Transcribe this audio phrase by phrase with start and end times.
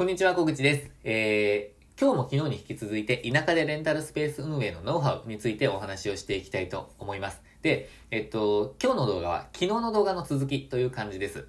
[0.00, 0.90] こんにちは、小口です。
[1.04, 7.42] えー、今日も昨日に引き続いて、田舎でレンタルスペース運営のノウハウについてお話をしていきたいと思います。
[7.60, 11.46] で、えっと、今日の動画は昨日の動画の続きという感じです。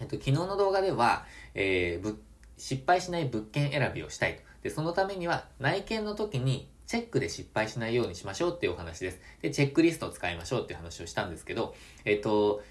[0.00, 1.26] えっと、昨日の動画では、
[1.56, 2.22] えー、ぶ
[2.56, 4.42] 失敗しない物件選びをしたいと。
[4.62, 9.18] で、そのためには内見の時にチェックで失敗しないようにしましょうっていうお話です。
[9.40, 11.74] で、チェックリストを使いましょうっていう話をしたんですけど、
[12.04, 12.62] えっと、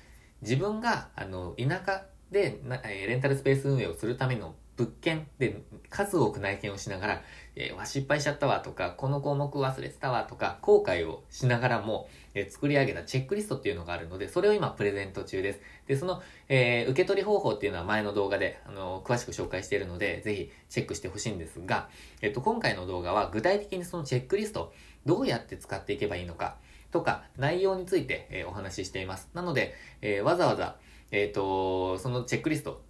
[0.41, 7.21] 自分が、あの、田舎で、えレンタルスペース運営をするための物件で数多く内見をしながら、
[7.55, 15.59] えーわ、失敗しちゃったわとか、この項目忘れてたわとか、後悔をしながらも、えー作り上げたチェックリストっていうのがあるので、それを今プレゼント中です。
[15.85, 21.89] で、その、えー受け取り方法っていうのは前の動画で、あの詳しく紹介しているので、ぜひチェックしてほしいんですが、
[22.21, 24.73] えっと、今回の動画は具体的にそのチェックリスト、
[25.05, 26.57] どうやって使っていけばいいのか、
[26.91, 29.29] とか、内容について、えお話ししています。
[29.33, 30.75] なので、えわざわざ、
[31.11, 32.81] えっ、と、そのチェックリスト、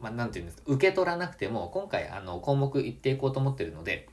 [0.00, 4.08] まあ、なんていうんですか、受け取らなくても、今回、あの、項目言っていこうと思ってるので、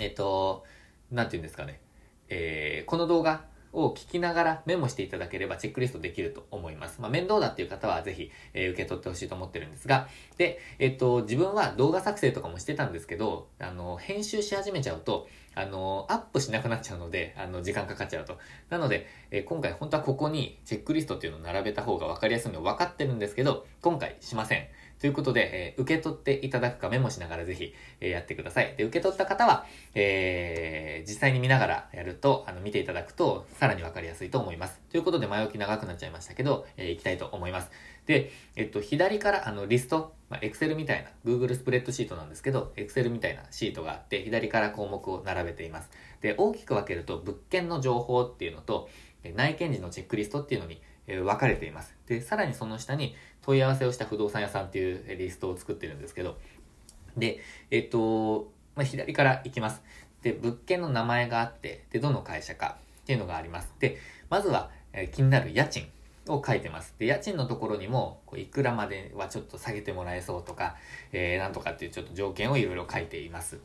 [0.00, 0.64] えっ、と、
[1.10, 1.80] なんていうんですかね、
[2.28, 3.44] えーこの動画
[3.74, 7.00] を聞きながらメモしていただければチェックリストできると思います。
[7.00, 18.38] まあ、面倒だっていう方はぜひ、えー受け取ってほしいと思ってるんですが、で、えっ、と、自分は動画作成とかもしてたんですけど、あの、編集し始めちゃうと、あの、アップしなくなっちゃうので、あの、時間かかっちゃうと。
[18.70, 24.68] なので、えー今回本当はここにチェックリストっていうのを並べた方が分かりやすいの分かってるんですけど、今回しません。
[25.04, 28.74] ということで、えー受け取っていただくかメモしながらぜひ、えーやってください。
[28.78, 34.80] で、受け取った方は、えー実際に見ながらやると、あの、見ていただくと、さらに分かりやすいと思います。
[34.90, 37.70] ということで、前置き長くなっちゃいましたけど、えー行きたいと思います。
[38.06, 45.90] で、えっと、左から、あの、リスト、まあ、Excel みたいな、Google スプレッドシートなんですけど、Excel みたいなシートがあって、左から項目を並べています。
[46.22, 48.88] で、大きく分けると、物件の情報っていうのと、
[49.34, 51.94] 内見時のチェックリストっていうのに、え分かれています。
[52.06, 56.38] で、さらにその下に問い合わせをした不動産屋さんっていうリストを作ってるんですけど、
[57.16, 59.82] で、えっと、まあ、左から行きます。
[60.22, 63.72] で、物件の名前があって、で、どの会社かっていうのがあります。
[63.78, 63.98] で、
[64.30, 65.88] まずは、え気になる家賃
[66.28, 66.94] を書いてます。
[66.98, 70.76] で、家賃のところにも、こういくらまではちょっと下げてもらえそうとか、
[71.12, 73.58] えーなんとかっていうちょっと条件をいろいろ書いています。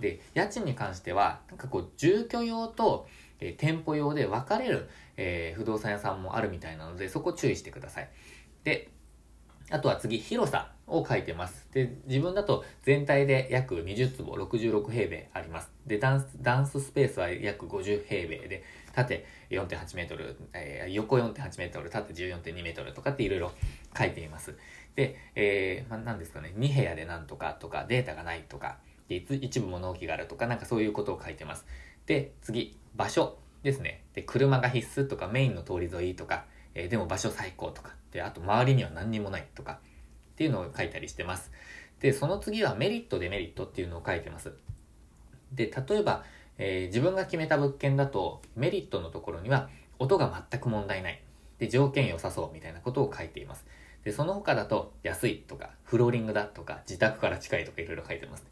[0.00, 3.08] で、家賃に関しては、なんかこう、住居用と、
[3.40, 8.08] えー店舗用で分かれる、えー不動産屋さんもあるみたいなので、そこ注意してください。
[8.64, 8.90] で、
[9.70, 11.66] あとは次、広さを書いてます。
[11.72, 15.70] で、自分だと全体で約20坪、66平米あります。
[15.86, 18.62] で、ダンス、ダンススペースは約50平米で、
[18.92, 23.52] 縦4.8メートル、えー横4.8メートル、縦14.2メートルとかっていろいろ
[23.96, 24.54] 書いています。
[24.94, 28.78] で、えー、まあ、なんですかね、2部屋でなんとかとか、データがないとか、
[29.08, 31.66] で一部物置があるとか、なんかそういうことを書いてます。
[32.06, 34.02] で、次、場所ですね。
[34.14, 36.44] で、車が必須とか、メインの通り沿いとか、
[36.74, 39.80] えーでも場所最高とか、で、あと周りには何にもないとか、
[40.34, 41.52] っていうのを書いたりしてます。
[42.00, 44.52] で、その次はメリット、デメリットっていうのを書いてます。
[45.52, 46.24] で、例えば、
[46.58, 51.22] えー自分が決めた物件だと、メリットのところには、音が全く問題ない。
[51.58, 53.64] で、条件良さそうみたいなことを書いています。
[54.04, 58.44] で、その他だと、安いとか、フローリングだとか、自宅から近いとかいろいろ書いてます。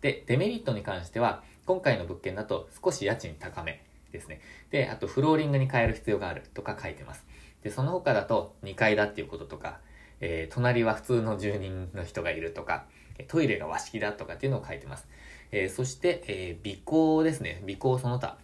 [0.00, 4.40] で、デメリットに関しては、今回の物件だと少し家賃高めですね。
[4.70, 7.24] で、あとフローリングに変える必要があるとか書いてます。
[7.62, 9.80] で、その他だと2階だっていうこととか、
[10.20, 12.86] えー隣は普通の住人の人がいるとか、
[13.28, 15.08] トイレが和式だとかっていうのを書いてます。
[15.52, 17.62] えーそして、えー尾行ですね。
[17.68, 18.38] 尾行その他。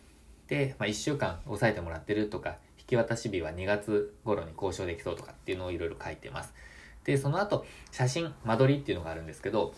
[0.49, 6.55] で、まあ、1週間押さえてもらってるとか、引き渡し日は2月頃に交渉できそうとかっていうのをいろいろ書いてます。
[7.05, 9.75] で、その後、写真、間取りっていうのがあるんですけど、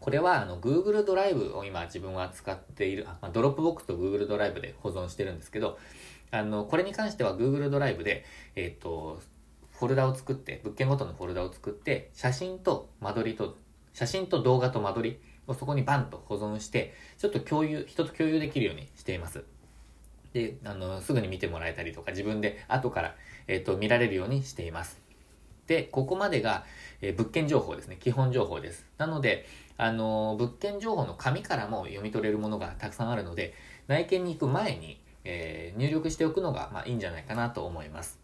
[0.00, 5.78] これはあの Google ドライブを今自分は使っている、あまあ、ドロップボックスと Google ドライブで保存してるんですけど、
[6.30, 9.20] あの、これに関しては Google ドライブで、えっ、と、
[9.78, 13.56] フォルダを作って、物件ごとのフォルダを作って、写真と間取りと、
[13.92, 19.44] 写真と動画と間取りをそこにバンと保存して、ちょっと共有、人と共有できるようにしています。
[20.32, 23.16] で、あの、すぐに見てもらえたりとか、自分で後から、
[23.46, 25.07] えっ、と、見られるようにしています。
[25.68, 26.64] で、ここまでが、
[27.00, 27.96] えー物件情報ですね。
[28.00, 28.84] 基本情報です。
[28.96, 29.46] なので、
[29.76, 33.54] あのー物件情報の紙からも読み取れるものがたくさんあるので、
[33.86, 38.18] 内見に行く前に、えー入力しておくのが、まあ、いいんじゃないかなと思います。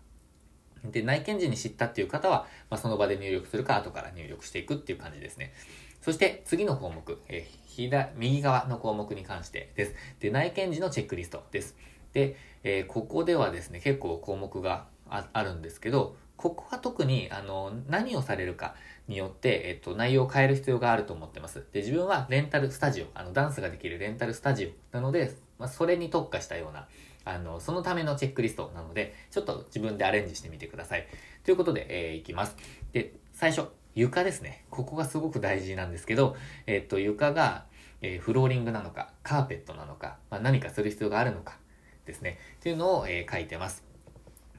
[0.87, 5.53] で、内見時に知ったっていう方は、まあ、その場で入力するか、後から入力していくっていう感じですね。
[6.01, 9.95] そして、次の項目、え左、右側の項目に関してです。
[10.21, 11.77] で、内見時のチェックリストです。
[12.13, 18.75] で、えーここではですね、結構項目があるんですけど、ここは特に、あの、何をされるか
[19.09, 21.65] によって、えっと、内容を変える必要があると思ってます。
[21.73, 26.87] で、自分はレンタルスタジオ、あの、ダンスができるレンタルスタジオなので、まあ、それに特化したような、
[27.25, 31.09] あの、そのためのチェックリストなので、ちょっと自分でアレンジしてみてください。
[31.45, 32.57] ということで、えーいきます。
[32.93, 34.67] で、最初、床ですね。
[34.69, 36.37] ここがすごく大事なんですけど、
[36.67, 37.65] えっと、床が、
[38.03, 41.57] えー、フローリングなのか、カーペットなのか、まあ、何かする必要があるのか
[42.05, 42.39] ですね。
[42.57, 43.94] っていうのを、えー、書いてます。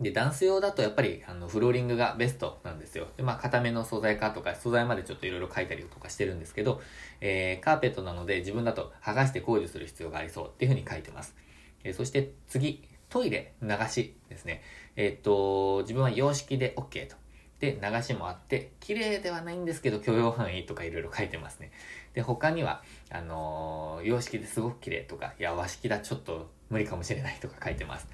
[0.01, 3.07] で、ダンス用だとやっぱり、あの、フローリングがベストなんですよ。
[3.15, 6.81] で、まあ、固めの素材かとか、素材までちょっといろいろ書いたりとかしてるんですけど、
[7.21, 11.33] えー、カーペットなので自分だと剥がして工事する必要がありそうっていうふうに書いてます。
[11.85, 14.61] えー、そして次、トイレ、流しですね。
[14.97, 17.15] えー、っと、自分は洋式で OK と。
[17.59, 21.71] で、流しもあって、綺麗ではないんですけど、許容範囲とかいろいろ書いてますね。
[22.13, 28.09] で、他には、あのー、洋式ですごく綺麗とか、いや、和式だ、ちょっと無理かもしれないとか書いてます。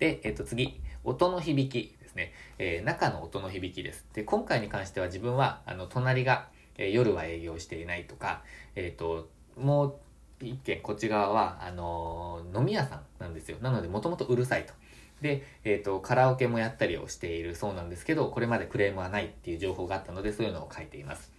[0.00, 2.32] で、えっと、次、音の響きですね。
[2.58, 4.06] えー、中の音の響きです。
[4.12, 8.42] で、今回に関しては自分は、あの、隣が、えー、夜は営業していないとか、
[8.74, 9.94] えっ、ー、と、もう
[10.42, 13.58] 一軒こっち側は、あの飲み屋さんなんですよ。
[13.60, 14.72] なので、もともとうるさいと。
[15.20, 21.30] で、えっ、と、カラオケもやったりをしているそうなんですけど、これまでクレームはないっていう情報があったので、そういうのを書いています。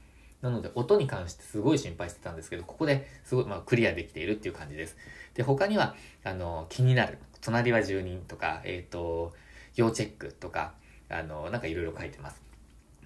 [0.42, 4.98] なので、音に関してすごい心配してたんですけど、ここですごい、まあ、クリアできているっていう感じです。
[5.34, 7.18] で、他には、あの、気になる。
[7.42, 9.34] 隣は住人とか、えっ、ー、と、
[9.76, 10.74] 要チェックとか、
[11.10, 12.42] あの、なんかいろいろ書いてます。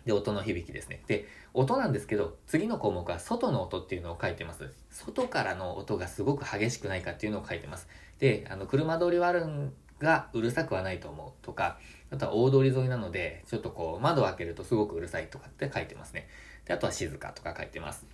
[0.06, 1.02] で、音の響きですね。
[1.08, 4.72] で、音なんですけど、次の項目は外の音っていうのを書いてます。
[4.92, 7.88] 外からの音がすごく激しくないかっていうのを書いてます。
[8.20, 11.80] で、あの、車通りはあるんがうるさくはないと思うとか、
[12.12, 16.28] あとは大通り沿いなので、ちょっとこう、窓を開けるとすごくうるさいとかって書いてますね。
[16.66, 18.06] で、あとは静かとか書いてます。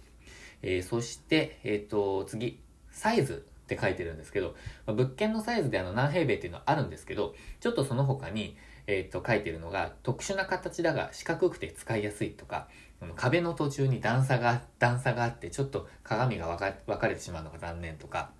[0.62, 2.62] えー、そして、えっ、ー、と、次、
[2.92, 8.57] サイズって書いてるんですけど、まあ、物件のサイズであの何平米っていうのはあるんですけど、ちょっとその他に、
[8.88, 12.68] えっ、と、書いてるのが、特殊な形だが四角くて使いやすいとか、
[13.15, 18.31] 壁の途中に段差が、段差があって、ちょっと鏡が分かれてしまうのが残念とか、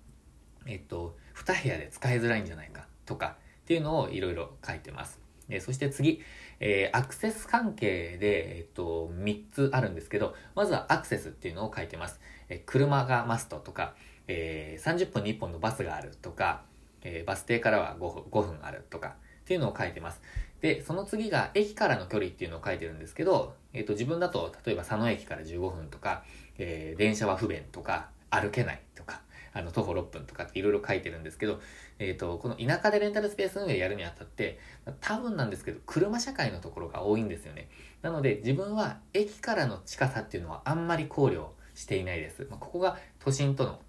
[0.66, 5.20] えっと、2部屋で使いづらいんじゃないかとか、っていうのをいろいろ書いてます。
[5.48, 6.20] えそして次、
[6.60, 12.20] えー、アクセス関係で、えっと、3つあるんですけど、まずはアクセスっていうのを書いてます。
[12.48, 13.94] えー、車がマストとか、
[14.34, 16.62] えー、30分に1本のバスがあるとか、
[17.02, 20.22] えバス停からは 5, 分5分あるとか、っていうのを書いてます。
[20.62, 26.24] で、その次が駅からの距離っていうのを書いてるんですけど、えっ、と、自分だと、例えば佐野駅から15分とか、
[26.58, 29.20] え電車は不便とか、歩けないとか、
[29.52, 31.60] あの、徒歩6分とかっていろいろ書いてるんですけど、
[31.98, 34.58] えっ、ー、と、この田舎でレンタルスペース運営やるにあたって、
[35.00, 37.68] 多分なんですけど、車社会のところが多いんですよね。
[38.00, 42.46] なので、自分は駅からの近さっていうのはあんまり考慮していないです。
[42.48, 43.80] まあ、ここが都心との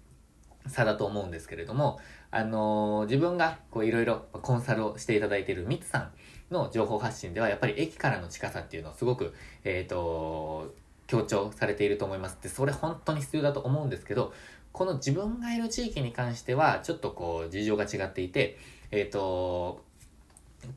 [0.66, 2.00] 差だと思うんですけれども、
[2.30, 6.10] あのー、自分がこういろいろコンサルをしていただいているミツさん
[6.50, 9.34] の情報発信では、やっぱり駅からの近さっていうのをすごく、
[9.64, 10.74] えっ、ー、と、
[11.06, 12.38] 強調されていると思います。
[12.42, 14.32] で、それ本当に必要だと思うんですけど、
[14.72, 18.58] この自分がいる地域に関しては、ちょっとこう、事情が違っていて、
[18.90, 19.82] えっ、ー、と、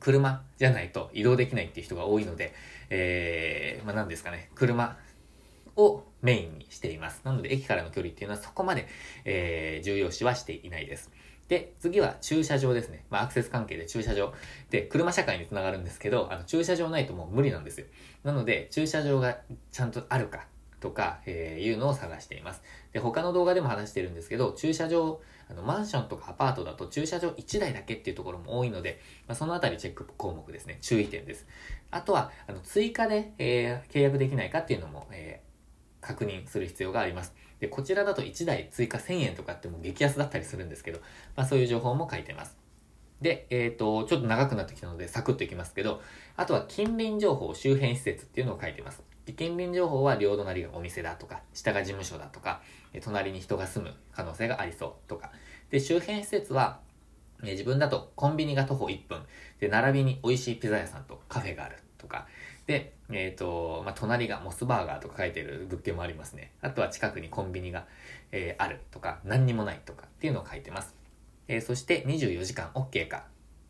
[0.00, 2.52] 車じゃないと移動できないっていう人が多いので、
[2.90, 4.96] えー、まあ何ですかね、車
[5.78, 7.22] をメインにしています。
[7.24, 8.86] なので、駅からの距離っていうのはそこまで、
[9.24, 11.10] えー、重要視はしていないです。
[11.48, 13.06] で、次は駐車場ですね。
[13.08, 14.34] まあ、アクセス関係で駐車場。
[14.70, 17.86] で、車社会につながるんですけど、あの、駐車場ないともう無理なんですよ。
[18.24, 19.38] なので、駐車場が
[19.72, 20.46] ちゃんとあるか、
[20.80, 22.62] とか、えー、いうのを探しています。
[22.92, 25.20] で、他の動画でも話してるんですけど、駐車場、
[25.50, 30.78] あの、マンションとかアパートだと駐車場1台だけっていうところも多いので、まあ、そのあたりチェック項目ですね。
[30.80, 31.46] 注意点です。
[31.90, 35.27] あとは、あの、追加で、えー、契約できないかっていうのも、えー、
[36.08, 37.34] 確認する必要があります。
[37.60, 41.00] で、こちらだと1台追加1000円とかっても激安だったりするんですけど、
[41.36, 42.56] まあそういう情報も書いてます。
[43.20, 46.00] で、えっ、ー、と、ちょっと長くなってきたのでサクッといきますけど、
[46.36, 49.02] あとは近隣情報周辺施設っていうのを書いてます。
[49.36, 52.62] 近隣情報は両隣がお店だとか、下が事務所だとか、
[53.02, 55.32] 隣に人が住む可能性がありそうとか。
[55.68, 56.80] で、周辺施設は、
[57.44, 59.22] え自分だとコンビニが徒歩1分。
[59.60, 62.26] で、並びに美味しいピザ屋さんとカフェがあるとか。
[62.68, 66.52] で、えっ、ー、と、まあ、隣がモスバーガーとか書いてる物件もありますね。
[66.60, 67.86] あとは近くにコンビニが、
[68.30, 70.94] えー、あるとか、何にもないとかっていうのを書いてます。
[71.48, 73.24] えー、そして24時間 OK か。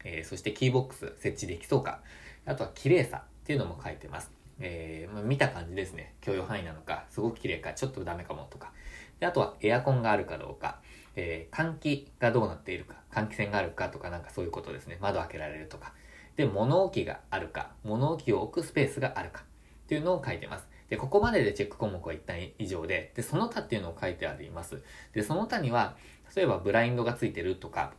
[0.04, 2.00] えそしてキーボックス設置できそうか。
[2.44, 4.32] あとは綺麗さっていうのも書いてます。
[4.58, 6.14] えー、まあ、見た感じですね。
[6.20, 8.72] 許容範囲なのか、すごく綺麗か、ちょっとダメかもとか。
[9.20, 10.80] であとはエアコンがあるかどうか、
[11.14, 14.98] えー、換気がどうなっているか、換気扇があるかとかなんかそういうことですね。
[15.00, 15.92] 窓開けられるとか。
[16.38, 20.68] で、物置があるか、物置を置くスペースがあるかっていうのを書いてます。
[20.88, 24.80] で、ここまででチェック項目は一旦以上で、で、その他っていうのを書いてあります。
[25.12, 25.96] で、その他には、
[26.36, 27.92] 例えばブラインドがついてるとか、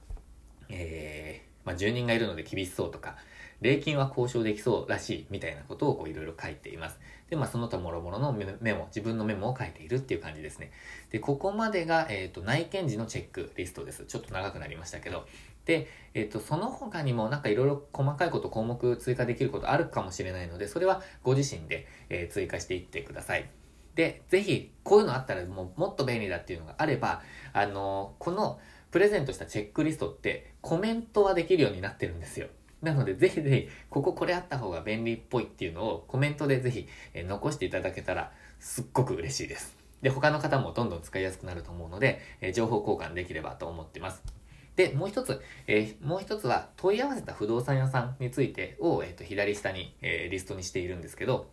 [0.69, 3.17] えー、まあ、住人がいるので厳しそうとか、
[3.59, 6.97] 礼金は交渉できそうらしいみたいなことをこういろいろ書いています。
[7.29, 10.71] で、まあその他諸々のメモ、自分のメモを書いているっていう感じですね。
[11.11, 14.05] で、ここまでが、えっ、ー、と、内見時のチェックリストです。
[14.05, 15.27] ちょっと長くなりましたけど。
[15.69, 23.47] で、えっ、と、その他にもなんかいろいろ細かいこと項目追加できることあるかもしれないので、それはご自身で、えー、追加していってください。
[23.93, 27.21] で、ぜひ、こういうのあったらもうもっと便利だっていうのがあれば、
[27.53, 28.59] あのこの
[28.89, 32.47] プレゼントしたチェックリストってコメントはできるようになってるんですよ。
[32.81, 39.77] なので、ぜひぜひ、こここれあった方が便利っぽいっていうのをコメントでぜひ、え残していただけたらすっごく嬉しいです。
[40.01, 44.38] で、他の方もどんどん使いやすくなると思うので、え情報交換できればと思ってます。
[44.79, 51.49] で、もう一つ、えー、もう一つは問い合わせた不動産屋さんについてを、えーと、左下に、えー、リストにしているんですけど、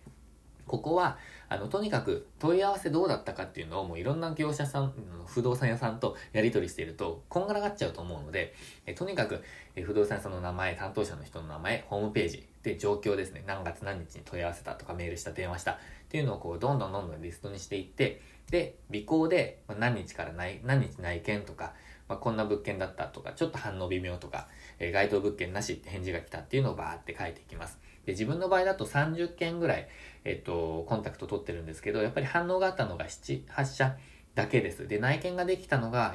[0.69, 1.19] ここは、
[1.49, 4.93] あの、とにかく問い合わせどうだったかっていうのをもういろんな業者さん、
[5.27, 8.55] 不動産屋さんとやり取りしていると、こんがらがっちゃうと思うので、
[8.87, 9.43] えとにかく、
[9.75, 13.43] え不動産屋さんの名前、担当者の人の名前、ホームページ、で、状況ですね。
[13.45, 15.79] 何月何日に問い合わせたとか、メールした、電話したっ
[16.09, 21.75] ていうのをこう、どんどんどんどんリストにしていって、で、尾行で、何日から、何日内見とか、
[22.09, 24.49] まあ、こんな物件だったとか、ちょっと反応微妙とか、
[24.79, 27.79] えー、該当物件なしって返事が来たっていうのをバーって書いていきます。
[28.05, 29.89] で、自分の場合だと30件ぐらい、
[30.25, 33.97] えっと、コンタクト取ってるんですけど、やっぱり反応があったのが7、8社
[34.35, 34.87] だけです。
[34.87, 36.15] で、内見ができたのが、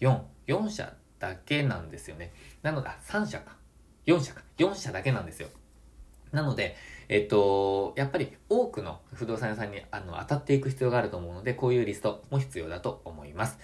[0.00, 2.32] 1、2、3、4、4社だけなんですよね。
[2.62, 3.56] なので、3社か。
[4.06, 4.42] 4社か。
[4.58, 5.48] 4社だけなんですよ。
[6.32, 6.76] なので、
[7.08, 13.58] えっと、やっぱり多くの不動産屋さんにあの当たっていく必要があると思うので、こういうリストも必要だと思います。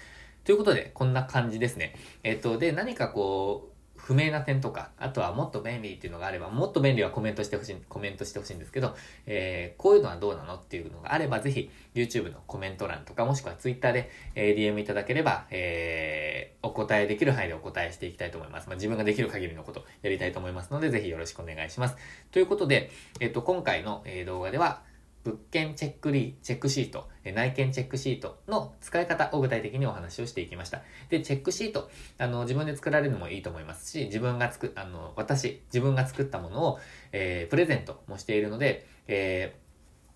[0.45, 1.95] ということで、こんな感じですね。
[2.23, 3.71] えっと、で、何かこう、
[4.01, 18.69] 不明な点とか、あとはもっと便利っていうのがあれば、もっと便利はコメントしてほしい、コメントしてほしいんですけど、えー、こういうのはどうなのっていうのがあれば、ぜひ YouTube のコメント欄とか、もしくは Twitter で、えー、DM いただければ、えー、お答えできる範囲でお答えしていきたいと思います。
[18.69, 21.97] まあ、自分ができる限りのことやりたいと思いますので、ぜひよろしくお願いします。
[22.33, 24.83] ということで、えっと、今回の、動画では、
[25.25, 30.83] 物件チェックリー、チェックシート、内見チェックシートの使い方を具体的にお話をしていきました。
[31.11, 36.79] で、チェックシート、あの、自分で作られるのもいいと思いますし、自分が作、あの、私、自分が作ったものを、
[37.13, 39.57] えー、プレゼントもしているので、え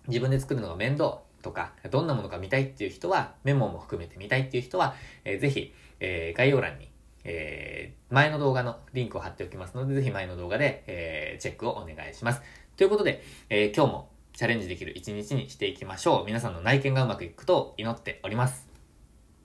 [0.05, 6.89] ー、自分で作るのが面倒とか、どんなものか見たいっていう人は、メモも含めて見たいっていう人は、えー、ぜひ、えー、概要欄に
[7.27, 12.41] えー、前の動画のリンクを貼っておきますので、ぜひ前の動画で、えー、チェックをお願いします。
[12.77, 16.25] ということで、えー、今日もチャレンジできる一日にしていきましょう。
[16.25, 18.74] 皆さんの内見がうまくいくことを祈っております。